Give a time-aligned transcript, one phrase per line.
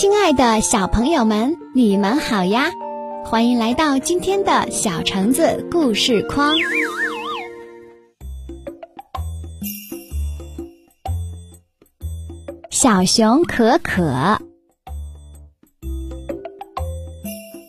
[0.00, 2.70] 亲爱的小朋友们，你们好呀！
[3.24, 6.54] 欢迎来到今天的小橙子故事框。
[12.70, 14.38] 小熊可可，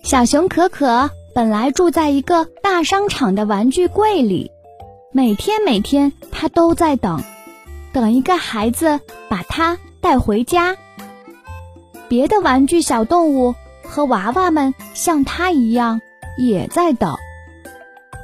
[0.04, 4.52] 小熊可可本来住在一个大商场的玩具柜里，
[5.12, 7.24] 每天每天他都在等，
[7.92, 10.78] 等一个孩子把他带回家。
[12.10, 16.02] 别的玩具小动物和娃娃们像它一样，
[16.38, 17.16] 也在等。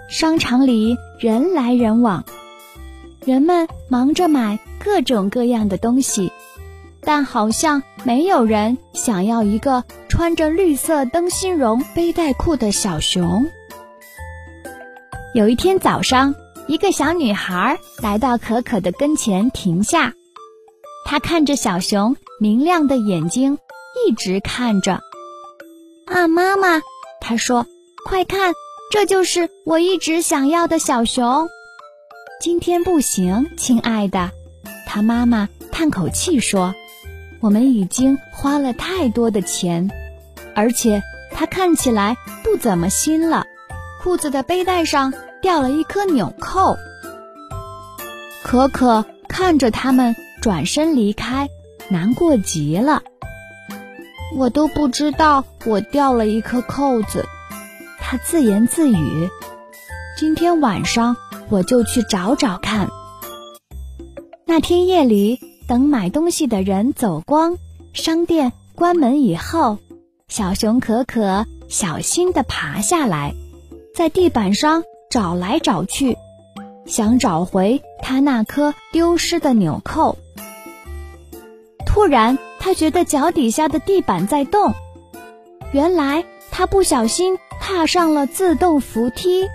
[0.10, 2.26] 商场里人来人往，
[3.24, 6.32] 人们忙着买各种各样的东西，
[7.02, 13.46] 但好像没有人想要一个穿着绿色灯芯绒背带裤的小熊。
[15.34, 16.34] 有一天早上，
[16.68, 20.14] 一个小女孩来到可可的跟前，停下，
[21.06, 23.58] 她看着小熊明亮的眼睛。
[23.96, 25.00] 一直看着，
[26.06, 26.82] 啊，妈妈，
[27.22, 27.66] 他说
[28.06, 28.54] ：“快看，
[28.92, 31.48] 这就是我一直想要的小熊。”
[32.42, 34.32] 今天不行，亲爱的，
[34.86, 36.76] 他妈妈叹口气说
[37.42, 39.90] ：“我们已经花了太多的钱，
[40.54, 43.46] 而且它看起来不怎么新了，
[44.04, 46.76] 裤子的背带上掉了一颗纽扣。”
[48.44, 51.50] 可可看着他们转身离开，
[51.90, 53.02] 难过极了。
[54.38, 57.26] 我都不知道我掉了一颗扣子，
[58.00, 59.30] 他自言自语。
[60.20, 61.16] 今天晚上
[61.50, 62.90] 我就去找找看。
[64.46, 65.40] 那天夜里，
[65.70, 67.58] 等买东西的人走光，
[67.94, 69.78] 商店关门以后，
[70.28, 73.34] 小熊可可小心地爬下来，
[73.96, 76.18] 在地板上找来找去，
[76.86, 80.18] 想找回他那颗丢失的纽扣。
[81.96, 82.38] 突然。
[82.60, 84.74] 他觉得脚底下的地板在动，
[85.72, 89.48] 原来他不小心踏上了自动扶梯，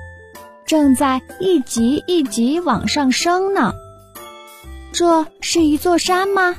[0.64, 3.72] 正在一级一级往上升呢。
[4.92, 6.54] 这是一座山吗？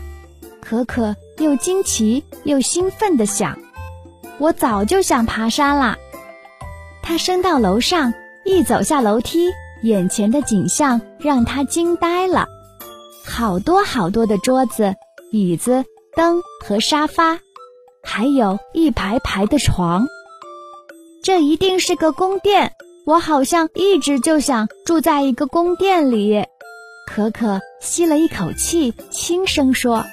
[0.59, 3.57] 可可又惊奇又兴奋地想
[4.39, 5.97] ：“我早就想爬山啦！”
[7.01, 8.13] 他升到楼上，
[8.43, 9.47] 一走下楼梯，
[9.83, 12.45] 眼前的景象让他惊呆了：
[13.25, 14.95] 好多好多的桌子、
[15.31, 15.85] 椅子。
[16.13, 17.39] 灯和沙发，
[18.03, 20.05] 还有一排排的床。
[21.23, 22.73] 这一定是个宫殿。
[23.05, 26.43] 我好像一直就想住在一个宫殿里。
[27.07, 30.03] 可可吸了一口气，轻声说：“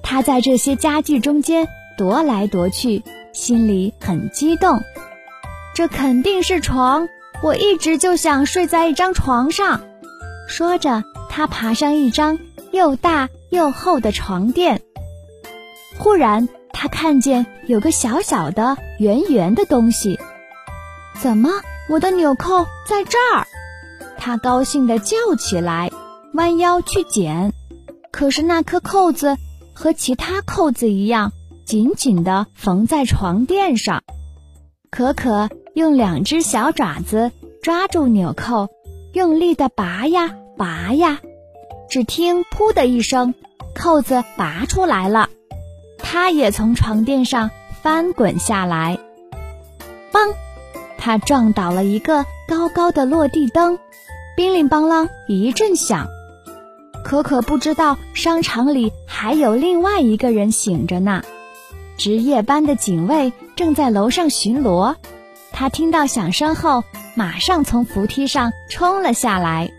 [0.00, 1.66] 他在这些家具中间
[1.98, 3.02] 踱来踱去，
[3.32, 4.80] 心里很激动。
[5.74, 7.08] 这肯定是床。
[7.42, 9.80] 我一直就想睡在一张床上。”
[10.48, 12.38] 说着，他爬上一张
[12.76, 13.28] 又大。
[13.50, 14.82] 又厚的床垫。
[15.98, 20.18] 忽然，他看见有个小小的、圆圆的东西。
[21.20, 21.48] 怎么，
[21.88, 23.46] 我的纽扣在这儿？
[24.18, 25.90] 他高兴地叫起来，
[26.34, 27.52] 弯腰去捡。
[28.10, 29.36] 可是那颗扣子
[29.72, 31.32] 和其他扣子一样，
[31.64, 34.02] 紧紧地缝在床垫上。
[34.90, 37.30] 可可用两只小爪子
[37.62, 38.68] 抓住纽扣，
[39.12, 41.20] 用力地拔呀拔呀。
[41.88, 43.34] 只听“噗”的一声，
[43.74, 45.28] 扣子拔出来了，
[45.98, 47.50] 他也从床垫上
[47.82, 48.98] 翻滚下来，
[50.12, 50.34] 嘣！
[50.98, 53.78] 他撞倒了一个高高的落地灯，
[54.36, 56.08] 叮铃邦啷一阵响。
[57.04, 61.22] 可可不知道商场里还有另外一个人醒着呢，
[61.96, 64.96] 值夜班的警卫正在楼上巡逻。
[65.52, 66.82] 他听到响声后，
[67.14, 69.70] 马上从扶梯上冲了下来。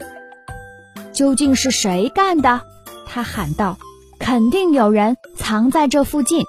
[1.17, 2.61] 究竟是谁干的？
[3.07, 3.79] 他喊道
[4.22, 6.44] ：“肯定有人藏在这附近。”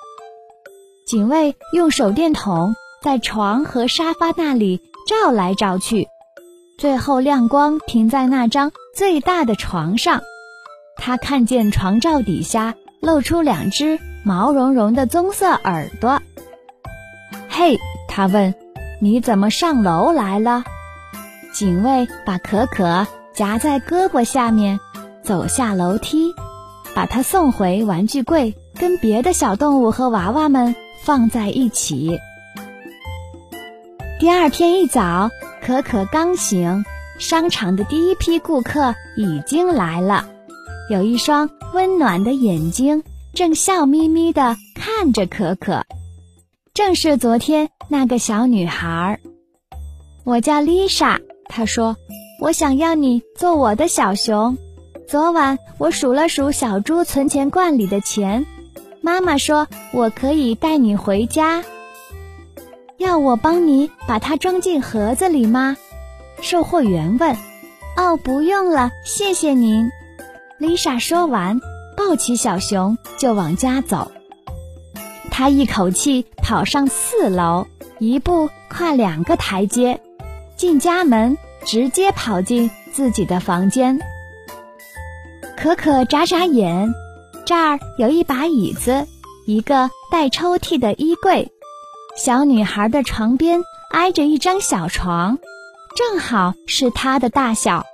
[1.09, 6.07] 警卫用手电筒在床和沙发那里照来照去，
[6.77, 10.21] 最后亮光停在那张最大的床上。
[10.99, 16.21] 他看见床罩底下露出两只毛茸茸的棕色耳朵。
[17.49, 18.55] “嘿，”他问
[19.01, 20.63] ，“你怎么上楼来了？”
[21.55, 23.07] 警卫把可可。
[23.39, 24.81] 夹在胳膊下面，
[25.23, 26.35] 走下楼梯，
[26.93, 30.75] 把它送回玩具柜，跟别的小动物和娃娃们
[31.05, 32.19] 放在一起。
[34.19, 35.31] 第二天一早，
[35.63, 36.85] 可可刚醒，
[37.21, 40.27] 商场的第一批顾客已经来了，
[40.91, 45.85] 有一双温暖的眼睛正笑眯眯地看着可可，
[46.75, 49.21] 正是昨天那个小女孩。
[50.25, 51.97] 我叫丽莎，她说。
[52.41, 54.57] 我想要你做我的小熊。
[55.09, 58.47] 昨晚我数了数小猪存钱罐里的钱，
[59.01, 61.65] 妈妈说我可以带你回家。
[62.97, 65.77] 要我帮你把它装进盒子里吗？
[66.41, 67.37] 售货员问。
[67.97, 69.91] 哦，不用了，谢谢您。
[70.59, 71.61] 丽莎说完，
[71.97, 74.13] 抱起小熊就往家走。
[75.31, 77.67] 她一口气跑上四楼，
[77.99, 80.01] 一步跨两个台阶，
[80.57, 83.99] 进家门，直接跑进自己的房间。
[85.57, 86.95] 可可眨眨眼，
[87.45, 89.07] 这儿有一把椅子，
[89.47, 91.51] 一个带抽屉的衣柜，
[92.17, 95.39] 小女孩的床边挨着一张小床，
[95.97, 97.85] 正好是她的大小。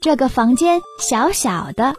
[0.00, 1.96] 这个房间小小的，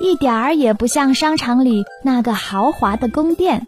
[0.00, 3.66] 一点儿也不像商场里那个豪华的宫殿。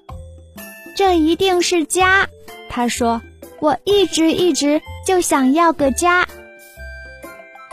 [0.97, 2.29] 这一定是家，
[2.71, 3.21] 她说
[3.61, 6.27] ：“我一直一直就想要个家。”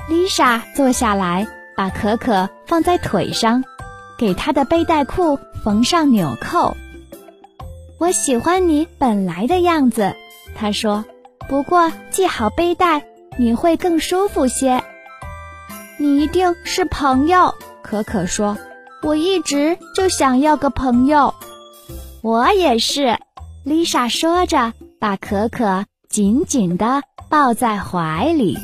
[0.09, 1.47] 丽莎坐下来。
[1.77, 3.63] 把可可放在腿上，
[4.17, 6.75] 给她的背带裤缝上纽扣。
[7.97, 10.13] 我喜欢你本来的样子，
[10.53, 11.05] 她说。
[11.47, 13.05] 不过系好背带，
[13.37, 14.83] 你会更舒服些。
[15.97, 18.57] 你一定是朋友，可可说。
[19.01, 21.33] 我一直就想要个朋友。
[22.21, 23.17] 我也是，
[23.63, 28.57] 丽莎说着，把可可紧紧地抱在怀里。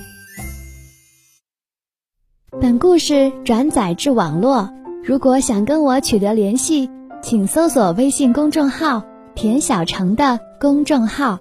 [2.62, 4.70] 本故事转载至网络。
[5.04, 6.90] 如果想跟我取得联系，
[7.22, 9.04] 请搜索微信公众号
[9.36, 11.40] “田小城”的公众号。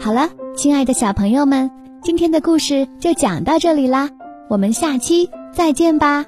[0.00, 1.70] 好了，亲爱的小朋友们，
[2.02, 4.08] 今天的故事就讲到这里啦，
[4.48, 6.24] 我们下期再见吧。